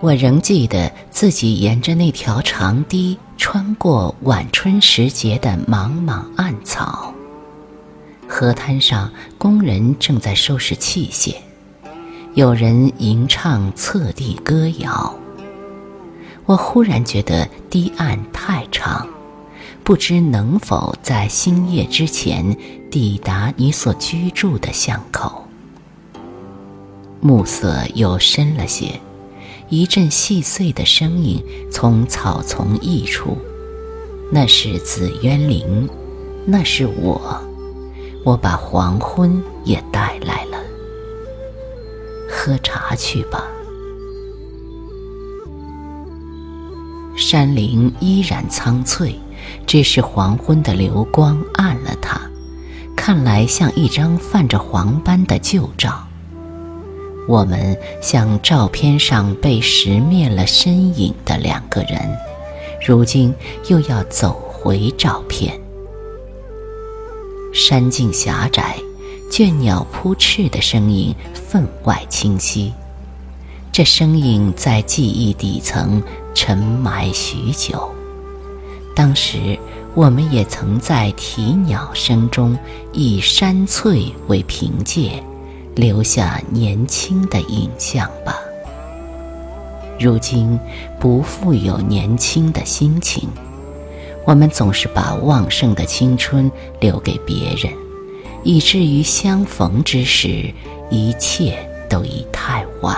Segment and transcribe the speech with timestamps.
[0.00, 7.12] 我仍记得自己沿着那条长堤，穿过晚春时节的茫茫暗草。
[8.28, 11.36] 河滩上，工人正在收拾器械，
[12.34, 15.14] 有人吟唱侧地歌谣。
[16.44, 19.08] 我忽然觉得堤岸太长，
[19.82, 22.56] 不知能否在星夜之前
[22.90, 25.44] 抵达你所居住的巷口。
[27.20, 29.00] 暮色又深了些。
[29.68, 33.36] 一阵细碎的声音从草丛溢出，
[34.30, 35.88] 那是紫渊灵，
[36.46, 37.40] 那是我，
[38.24, 40.58] 我把黄昏也带来了。
[42.30, 43.44] 喝茶去吧。
[47.16, 49.18] 山林依然苍翠，
[49.66, 52.20] 只是黄昏的流光暗了它，
[52.94, 56.05] 看来像一张泛着黄斑的旧照。
[57.28, 62.16] 我们像照片上被石灭了身影的两个人，
[62.86, 63.34] 如今
[63.68, 65.58] 又要走回照片。
[67.52, 68.76] 山径狭窄，
[69.30, 72.72] 倦鸟扑翅的声音分外清晰。
[73.72, 76.02] 这声音在记忆底层
[76.34, 77.90] 沉埋许久。
[78.94, 79.58] 当时
[79.94, 82.56] 我们也曾在啼鸟声中，
[82.92, 85.22] 以山翠为凭借。
[85.76, 88.34] 留下年轻的影像吧。
[90.00, 90.58] 如今
[90.98, 93.28] 不复有年轻的心情，
[94.24, 97.70] 我们总是把旺盛的青春留给别人，
[98.42, 100.50] 以至于相逢之时，
[100.90, 101.58] 一切
[101.90, 102.96] 都已太晚。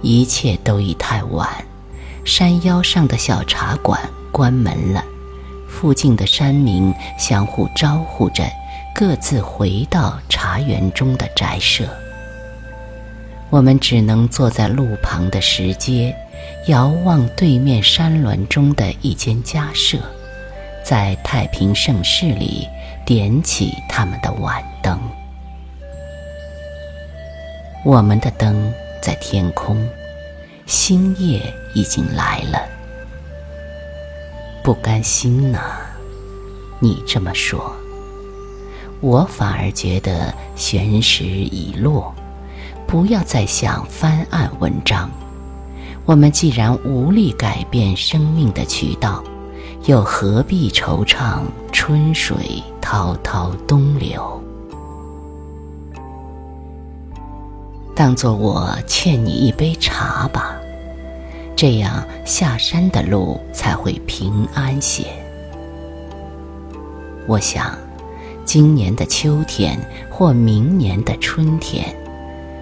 [0.00, 1.46] 一切都已太晚，
[2.24, 4.00] 山腰上的小茶馆
[4.32, 5.04] 关门了，
[5.68, 8.44] 附近的山民相互招呼着。
[8.94, 11.84] 各自回到茶园中的宅舍，
[13.50, 16.14] 我们只能坐在路旁的石阶，
[16.68, 19.98] 遥望对面山峦中的一间家舍，
[20.84, 22.68] 在太平盛世里
[23.04, 24.96] 点起他们的晚灯。
[27.84, 28.72] 我们的灯
[29.02, 29.84] 在天空，
[30.66, 32.62] 星夜已经来了。
[34.62, 35.58] 不甘心呢，
[36.78, 37.74] 你这么说。
[39.04, 42.10] 我反而觉得玄石已落，
[42.86, 45.10] 不要再想翻案文章。
[46.06, 49.22] 我们既然无力改变生命的渠道，
[49.84, 54.42] 又何必惆怅春水滔滔东流？
[57.94, 60.56] 当做我欠你一杯茶吧，
[61.54, 65.04] 这样下山的路才会平安些。
[67.28, 67.83] 我想。
[68.44, 69.78] 今年的秋天
[70.10, 71.84] 或明年的春天，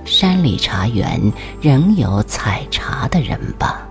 [0.04, 1.20] 山里茶园
[1.60, 3.87] 仍有采茶的人吧。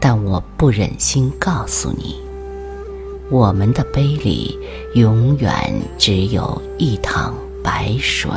[0.00, 2.20] 但我不忍心告诉你，
[3.30, 4.58] 我们的杯里
[4.94, 5.50] 永远
[5.96, 8.30] 只有一塘白水。